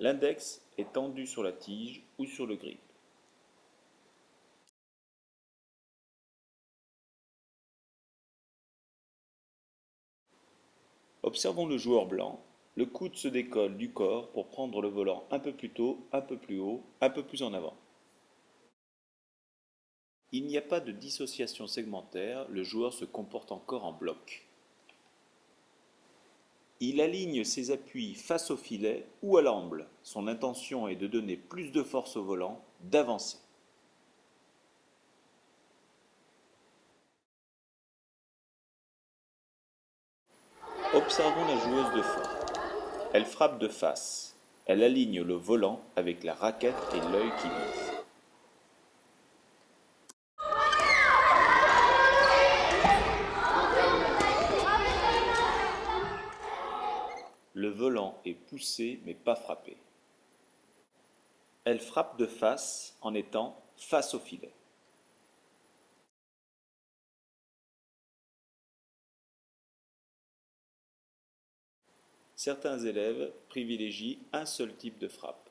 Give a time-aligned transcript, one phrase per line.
[0.00, 2.78] L'index est tendu sur la tige ou sur le grip.
[11.22, 12.40] Observons le joueur blanc.
[12.76, 16.20] Le coude se décolle du corps pour prendre le volant un peu plus tôt, un
[16.20, 17.74] peu plus haut, un peu plus en avant.
[20.30, 24.46] Il n'y a pas de dissociation segmentaire, le joueur se comporte encore en bloc.
[26.80, 29.88] Il aligne ses appuis face au filet ou à l'amble.
[30.02, 33.38] Son intention est de donner plus de force au volant, d'avancer.
[40.94, 42.28] Observons la joueuse de fond.
[43.12, 44.36] Elle frappe de face.
[44.66, 47.97] Elle aligne le volant avec la raquette et l'œil qui vise.
[57.58, 59.76] Le volant est poussé mais pas frappé.
[61.64, 64.52] Elle frappe de face en étant face au filet.
[72.36, 75.47] Certains élèves privilégient un seul type de frappe.